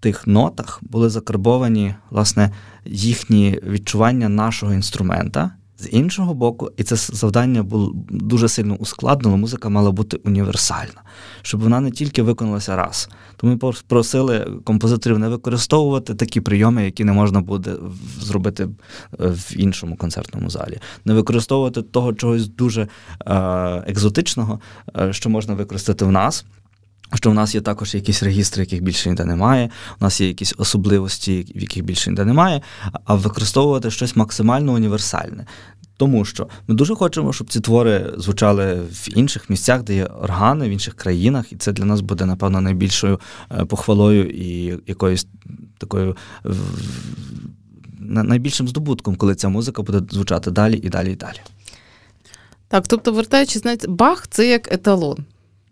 тих 0.00 0.26
нотах 0.26 0.78
були 0.82 1.10
закарбовані 1.10 1.94
власне, 2.10 2.50
їхні 2.84 3.60
відчування 3.62 4.28
нашого 4.28 4.74
інструмента. 4.74 5.50
З 5.82 5.88
іншого 5.90 6.34
боку, 6.34 6.70
і 6.76 6.82
це 6.82 6.96
завдання 6.96 7.62
було 7.62 7.92
дуже 8.10 8.48
сильно 8.48 8.74
ускладнено, 8.74 9.36
музика 9.36 9.68
мала 9.68 9.90
бути 9.90 10.16
універсальна, 10.24 11.02
щоб 11.42 11.60
вона 11.60 11.80
не 11.80 11.90
тільки 11.90 12.22
виконалася 12.22 12.76
раз. 12.76 13.08
Тому 13.36 13.58
ми 13.62 13.72
просили 13.86 14.60
композиторів 14.64 15.18
не 15.18 15.28
використовувати 15.28 16.14
такі 16.14 16.40
прийоми, 16.40 16.84
які 16.84 17.04
не 17.04 17.12
можна 17.12 17.40
буде 17.40 17.74
зробити 18.20 18.64
е, 18.64 18.68
в 19.18 19.52
іншому 19.56 19.96
концертному 19.96 20.50
залі, 20.50 20.78
не 21.04 21.14
використовувати 21.14 21.82
того 21.82 22.14
чогось 22.14 22.48
дуже 22.48 22.82
е, 22.82 23.34
екзотичного, 23.86 24.60
е, 24.98 25.12
що 25.12 25.30
можна 25.30 25.54
використати 25.54 26.04
в 26.04 26.12
нас. 26.12 26.44
Що 27.14 27.30
в 27.30 27.34
нас 27.34 27.54
є 27.54 27.60
також 27.60 27.94
якісь 27.94 28.22
регістри, 28.22 28.62
яких 28.62 28.82
більше 28.82 29.10
ніде 29.10 29.24
немає, 29.24 29.70
у 30.00 30.04
нас 30.04 30.20
є 30.20 30.28
якісь 30.28 30.54
особливості, 30.58 31.52
в 31.56 31.60
яких 31.60 31.84
більше 31.84 32.10
ніде 32.10 32.24
немає, 32.24 32.62
а 33.04 33.14
використовувати 33.14 33.90
щось 33.90 34.16
максимально 34.16 34.72
універсальне. 34.72 35.46
Тому 35.96 36.24
що 36.24 36.48
ми 36.68 36.74
дуже 36.74 36.94
хочемо, 36.94 37.32
щоб 37.32 37.50
ці 37.50 37.60
твори 37.60 38.14
звучали 38.16 38.74
в 38.74 39.18
інших 39.18 39.50
місцях, 39.50 39.82
де 39.82 39.94
є 39.94 40.04
органи, 40.04 40.68
в 40.68 40.70
інших 40.70 40.94
країнах, 40.94 41.52
і 41.52 41.56
це 41.56 41.72
для 41.72 41.84
нас 41.84 42.00
буде, 42.00 42.26
напевно, 42.26 42.60
найбільшою 42.60 43.20
е, 43.50 43.64
похвалою 43.64 44.30
і 44.30 44.78
якоюсь 44.86 45.26
такою 45.78 46.16
найбільшим 48.00 48.68
здобутком, 48.68 49.16
коли 49.16 49.34
ця 49.34 49.48
музика 49.48 49.82
буде 49.82 50.02
звучати 50.10 50.50
далі 50.50 50.76
і 50.82 50.88
далі 50.88 51.12
і 51.12 51.16
далі. 51.16 51.38
Так, 52.68 52.88
тобто, 52.88 53.12
вертаючись, 53.12 53.62
знаєте, 53.62 53.88
Бах 53.88 54.28
це 54.28 54.48
як 54.48 54.72
еталон. 54.72 55.18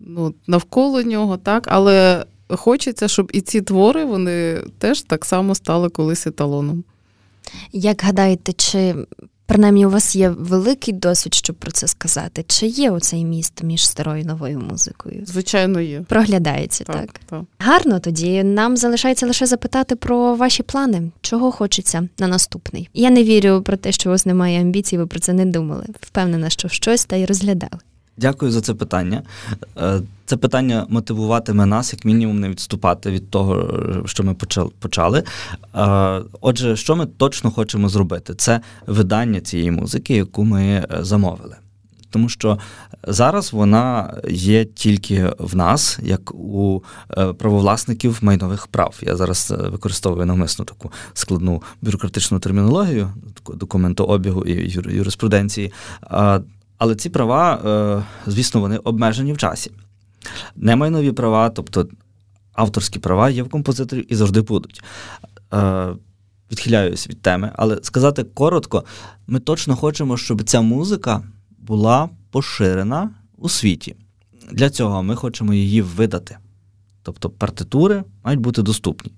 Ну, 0.00 0.34
Навколо 0.46 1.02
нього, 1.02 1.36
так, 1.36 1.68
але 1.70 2.24
хочеться, 2.48 3.08
щоб 3.08 3.30
і 3.34 3.40
ці 3.40 3.60
твори 3.60 4.04
вони 4.04 4.62
теж 4.78 5.02
так 5.02 5.24
само 5.24 5.54
стали 5.54 5.88
колись 5.88 6.26
еталоном. 6.26 6.84
Як 7.72 8.02
гадаєте, 8.02 8.52
чи 8.52 8.94
принаймні 9.50 9.86
у 9.86 9.90
вас 9.90 10.16
є 10.16 10.28
великий 10.28 10.94
досвід, 10.94 11.34
щоб 11.34 11.56
про 11.56 11.70
це 11.70 11.88
сказати? 11.88 12.44
Чи 12.46 12.66
є 12.66 12.90
оцей 12.90 13.24
міст 13.24 13.62
між 13.62 13.86
старою 13.86 14.22
і 14.22 14.24
новою 14.24 14.60
музикою? 14.60 15.22
Звичайно, 15.26 15.80
є. 15.80 16.00
Проглядається, 16.00 16.84
так? 16.84 16.96
Так. 16.96 17.20
так. 17.26 17.42
Гарно 17.58 18.00
тоді. 18.00 18.42
Нам 18.42 18.76
залишається 18.76 19.26
лише 19.26 19.46
запитати 19.46 19.96
про 19.96 20.34
ваші 20.34 20.62
плани, 20.62 21.10
чого 21.20 21.52
хочеться 21.52 22.08
на 22.18 22.26
наступний. 22.26 22.88
Я 22.94 23.10
не 23.10 23.24
вірю 23.24 23.62
про 23.62 23.76
те, 23.76 23.92
що 23.92 24.10
у 24.10 24.12
вас 24.12 24.26
немає 24.26 24.60
амбіцій, 24.60 24.98
ви 24.98 25.06
про 25.06 25.20
це 25.20 25.32
не 25.32 25.46
думали. 25.46 25.84
Впевнена, 26.00 26.50
що 26.50 26.68
щось 26.68 27.04
та 27.04 27.16
й 27.16 27.24
розглядали. 27.24 27.80
Дякую 28.16 28.52
за 28.52 28.60
це 28.60 28.74
питання. 28.74 29.22
Е, 29.76 30.00
це 30.26 30.36
питання 30.36 30.86
мотивуватиме 30.88 31.66
нас, 31.66 31.92
як 31.92 32.04
мінімум, 32.04 32.40
не 32.40 32.48
відступати 32.48 33.10
від 33.10 33.30
того, 33.30 33.80
що 34.06 34.24
ми 34.24 34.34
почали. 34.78 35.22
Е, 35.74 36.22
отже, 36.40 36.76
що 36.76 36.96
ми 36.96 37.06
точно 37.06 37.50
хочемо 37.50 37.88
зробити? 37.88 38.34
Це 38.34 38.60
видання 38.86 39.40
цієї 39.40 39.70
музики, 39.70 40.14
яку 40.14 40.44
ми 40.44 40.62
е, 40.62 40.88
замовили. 41.00 41.56
Тому 42.10 42.28
що 42.28 42.58
зараз 43.06 43.52
вона 43.52 44.14
є 44.28 44.64
тільки 44.64 45.32
в 45.38 45.56
нас, 45.56 45.98
як 46.02 46.34
у 46.34 46.82
правовласників 47.38 48.18
майнових 48.22 48.66
прав. 48.66 48.98
Я 49.02 49.16
зараз 49.16 49.54
використовую 49.58 50.26
навмисно 50.26 50.64
таку 50.64 50.92
складну 51.12 51.62
бюрократичну 51.82 52.38
термінологію, 52.38 53.12
документообігу 53.54 54.44
і 54.44 54.70
юриспруденції. 54.94 55.72
Але 56.80 56.94
ці 56.94 57.10
права, 57.10 57.54
е, 57.54 58.30
звісно, 58.30 58.60
вони 58.60 58.76
обмежені 58.76 59.32
в 59.32 59.36
часі. 59.36 59.70
Немайнові 60.56 61.12
права, 61.12 61.50
тобто 61.50 61.88
авторські 62.52 62.98
права, 62.98 63.30
є 63.30 63.42
в 63.42 63.48
композиторів 63.48 64.12
і 64.12 64.14
завжди 64.14 64.40
будуть. 64.40 64.82
Е, 65.52 65.88
відхиляюсь 66.52 67.08
від 67.08 67.22
теми, 67.22 67.52
але 67.54 67.78
сказати 67.82 68.24
коротко, 68.24 68.84
ми 69.26 69.40
точно 69.40 69.76
хочемо, 69.76 70.16
щоб 70.16 70.42
ця 70.42 70.60
музика 70.60 71.22
була 71.58 72.08
поширена 72.30 73.10
у 73.36 73.48
світі. 73.48 73.96
Для 74.52 74.70
цього 74.70 75.02
ми 75.02 75.16
хочемо 75.16 75.54
її 75.54 75.82
видати. 75.82 76.38
Тобто 77.02 77.30
партитури 77.30 78.04
мають 78.24 78.40
бути 78.40 78.62
доступні. 78.62 79.12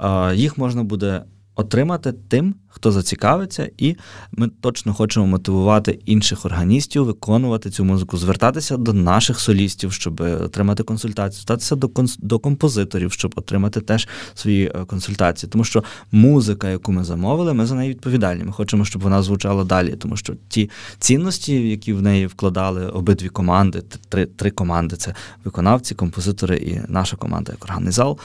Е, 0.00 0.34
їх 0.36 0.58
можна 0.58 0.84
буде 0.84 1.22
отримати 1.58 2.12
тим, 2.12 2.54
хто 2.68 2.92
зацікавиться, 2.92 3.70
і 3.78 3.96
ми 4.32 4.48
точно 4.60 4.94
хочемо 4.94 5.26
мотивувати 5.26 5.98
інших 6.04 6.44
органістів 6.44 7.04
виконувати 7.04 7.70
цю 7.70 7.84
музику, 7.84 8.16
звертатися 8.16 8.76
до 8.76 8.92
наших 8.92 9.40
солістів, 9.40 9.92
щоб 9.92 10.20
отримати 10.20 10.82
консультацію, 10.82 11.40
звертатися 11.40 11.76
до 11.76 11.90
до 12.18 12.38
композиторів, 12.38 13.12
щоб 13.12 13.32
отримати 13.36 13.80
теж 13.80 14.08
свої 14.34 14.66
е, 14.66 14.84
консультації. 14.84 15.50
Тому 15.50 15.64
що 15.64 15.84
музика, 16.12 16.68
яку 16.68 16.92
ми 16.92 17.04
замовили, 17.04 17.54
ми 17.54 17.66
за 17.66 17.74
неї 17.74 17.90
відповідальні. 17.90 18.44
Ми 18.44 18.52
хочемо, 18.52 18.84
щоб 18.84 19.02
вона 19.02 19.22
звучала 19.22 19.64
далі, 19.64 19.96
тому 19.96 20.16
що 20.16 20.34
ті 20.48 20.70
цінності, 20.98 21.68
які 21.68 21.92
в 21.92 22.02
неї 22.02 22.26
вкладали 22.26 22.86
обидві 22.86 23.28
команди, 23.28 23.82
три 24.08 24.26
три 24.26 24.50
команди 24.50 24.96
це 24.96 25.14
виконавці, 25.44 25.94
композитори 25.94 26.56
і 26.56 26.80
наша 26.88 27.16
команда 27.16 27.52
як 27.52 27.64
органний 27.64 27.92
зал. 27.92 28.18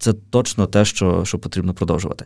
Це 0.00 0.12
точно 0.12 0.66
те, 0.66 0.84
що 0.84 1.24
що 1.24 1.38
потрібно 1.38 1.74
продовжувати. 1.74 2.24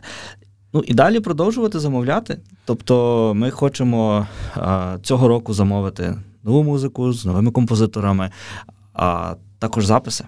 Ну 0.75 0.83
і 0.87 0.93
далі 0.93 1.19
продовжувати 1.19 1.79
замовляти. 1.79 2.39
Тобто 2.65 3.33
ми 3.35 3.51
хочемо 3.51 4.27
а, 4.55 4.97
цього 5.03 5.27
року 5.27 5.53
замовити 5.53 6.15
нову 6.43 6.63
музику 6.63 7.13
з 7.13 7.25
новими 7.25 7.51
композиторами, 7.51 8.29
а 8.93 9.35
також 9.59 9.85
записи. 9.85 10.25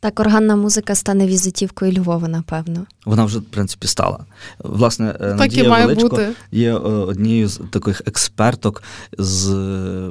Так, 0.00 0.20
органна 0.20 0.56
музика 0.56 0.94
стане 0.94 1.26
візитівкою 1.26 1.92
Львова, 1.92 2.28
напевно. 2.28 2.86
Вона 3.06 3.24
вже, 3.24 3.38
в 3.38 3.44
принципі, 3.44 3.86
стала. 3.86 4.24
Власне, 4.58 5.12
так 5.12 5.38
Надія 5.38 5.64
і 5.64 5.68
має 5.68 5.86
Величко 5.86 6.08
бути. 6.08 6.32
є 6.52 6.70
е, 6.70 6.78
однією 6.78 7.48
з 7.48 7.60
таких 7.70 8.02
експерток 8.06 8.82
з 9.18 9.50
е, 9.50 10.10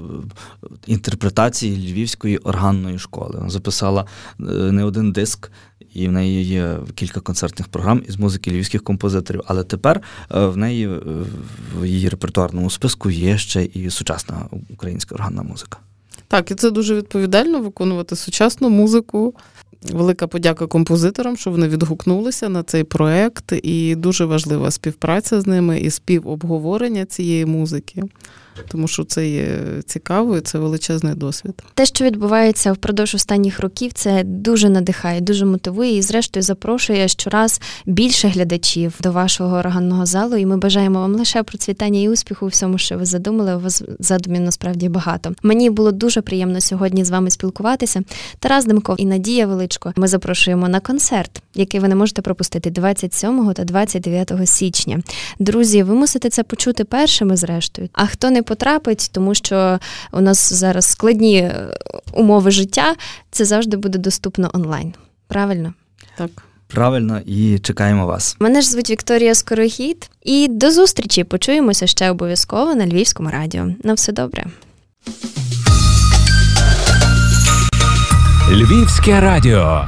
інтерпретації 0.88 1.91
Львівської 1.91 2.38
органної 2.38 3.00
школи. 3.00 3.32
Вона 3.38 3.50
записала 3.50 4.06
е, 4.39 4.43
не 4.72 4.84
один 4.84 5.12
диск 5.12 5.52
і 5.97 6.07
в 6.07 6.12
неї 6.12 6.43
є 6.43 6.77
кілька 6.95 7.19
концертних 7.19 7.67
програм 7.67 8.03
із 8.07 8.17
музики 8.17 8.51
львівських 8.51 8.83
композиторів. 8.83 9.41
Але 9.47 9.63
тепер 9.63 10.01
е, 10.36 10.45
в 10.45 10.57
неї 10.57 10.88
е, 10.88 10.99
в 11.79 11.86
її 11.86 12.10
репертуарному 12.10 12.69
списку 12.69 13.10
є 13.10 13.38
ще 13.38 13.63
і 13.63 13.89
сучасна 13.89 14.45
українська 14.69 15.15
органна 15.15 15.41
музика. 15.41 15.77
Так, 16.27 16.51
і 16.51 16.55
це 16.55 16.71
дуже 16.71 16.95
відповідально 16.95 17.62
виконувати 17.62 18.15
сучасну 18.15 18.69
музику. 18.69 19.33
Велика 19.93 20.27
подяка 20.27 20.67
композиторам, 20.67 21.38
що 21.38 21.51
вони 21.51 21.67
відгукнулися 21.67 22.49
на 22.49 22.63
цей 22.63 22.83
проект, 22.83 23.53
і 23.63 23.95
дуже 23.95 24.25
важлива 24.25 24.71
співпраця 24.71 25.41
з 25.41 25.47
ними 25.47 25.79
і 25.79 25.89
співобговорення 25.89 27.05
цієї 27.05 27.45
музики. 27.45 28.03
Тому 28.67 28.88
що 28.88 29.04
це 29.04 29.30
є 29.30 29.48
цікаво 29.86 30.38
і 30.38 30.41
це 30.41 30.60
величезний 30.60 31.15
досвід. 31.15 31.63
Те, 31.74 31.86
що 31.86 32.06
відбувається 32.06 32.72
впродовж 32.74 33.15
останніх 33.15 33.60
років, 33.60 33.93
це 33.93 34.24
дуже 34.24 34.70
надихає, 34.70 35.22
дуже 35.22 35.46
мотивує 35.46 35.98
і, 35.98 36.02
зрештою, 36.02 36.43
запрошує 36.43 37.08
щораз 37.08 37.62
більше 37.86 38.28
глядачів 38.28 38.93
до 39.04 39.12
вашого 39.12 39.58
органного 39.58 40.06
залу. 40.06 40.36
І 40.36 40.46
ми 40.46 40.58
бажаємо 40.58 41.00
вам 41.00 41.15
лише 41.15 41.43
процвітання 41.43 42.00
і 42.00 42.10
успіху 42.10 42.46
у 42.46 42.50
всьому, 42.50 42.78
що 42.78 42.98
ви 42.98 43.06
задумали. 43.06 43.56
У 43.56 43.60
вас 43.60 43.84
задумів 44.00 44.41
насправді 44.41 44.89
багато. 44.89 45.34
Мені 45.43 45.70
було 45.70 45.91
дуже 45.91 46.22
приємно 46.22 46.62
сьогодні 46.62 47.06
з 47.06 47.10
вами 47.10 47.30
спілкуватися. 47.30 48.02
Тарас 48.39 48.65
Демков 48.65 48.96
і 49.00 49.06
Надія 49.06 49.48
Величко. 49.48 49.93
Ми 49.96 50.08
запрошуємо 50.08 50.70
на 50.70 50.80
концерт, 50.80 51.41
який 51.56 51.80
ви 51.80 51.88
не 51.88 51.96
можете 51.96 52.22
пропустити 52.22 52.70
27 52.70 53.54
та 53.54 53.63
29 53.63 54.32
січня. 54.46 55.00
Друзі, 55.39 55.84
ви 55.84 55.96
мусите 55.96 56.30
це 56.30 56.43
почути 56.43 56.84
першими, 56.84 57.38
зрештою. 57.38 57.89
А 57.93 58.06
хто 58.06 58.30
не 58.30 58.41
потрапить, 58.47 59.10
тому 59.12 59.36
що 59.36 59.79
у 60.12 60.21
нас 60.21 60.53
зараз 60.53 60.86
складні 60.86 61.38
е, 61.38 61.77
умови 62.13 62.51
життя, 62.51 62.95
це 63.31 63.45
завжди 63.45 63.77
буде 63.77 63.97
доступно 63.97 64.49
онлайн. 64.53 64.93
Правильно? 65.27 65.73
Так. 66.17 66.29
Правильно 66.67 67.21
і 67.25 67.60
чекаємо 67.60 68.05
вас. 68.05 68.38
Мене 68.39 68.62
ж 68.62 68.69
звуть 68.69 68.89
Вікторія 68.89 69.36
Скорохід. 69.36 70.10
І 70.23 70.47
до 70.47 70.71
зустрічі. 70.71 71.23
Почуємося 71.23 71.88
ще 71.88 72.12
обов'язково 72.12 72.75
на 72.75 72.88
Львівському 72.88 73.29
радіо. 73.29 73.67
На 73.83 73.93
все 73.93 74.12
добре. 74.12 74.45
Львівське 78.51 79.19
радіо. 79.19 79.86